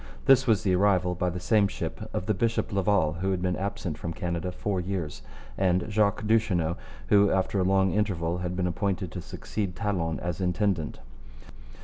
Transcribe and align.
This 0.25 0.47
was 0.47 0.63
the 0.63 0.73
arrival, 0.73 1.13
by 1.13 1.29
the 1.29 1.39
same 1.39 1.67
ship, 1.67 2.09
of 2.11 2.25
the 2.25 2.33
bishop 2.33 2.73
Laval, 2.73 3.13
who 3.21 3.29
had 3.29 3.39
been 3.39 3.55
absent 3.55 3.99
from 3.99 4.13
Canada 4.13 4.51
four 4.51 4.79
years, 4.79 5.21
and 5.59 5.85
Jacques 5.89 6.25
Duchesneau, 6.25 6.75
who 7.09 7.29
after 7.29 7.59
a 7.59 7.63
long 7.63 7.93
interval 7.93 8.39
had 8.39 8.55
been 8.55 8.65
appointed 8.65 9.11
to 9.11 9.21
succeed 9.21 9.75
Talon 9.75 10.19
as 10.19 10.41
intendant. 10.41 11.01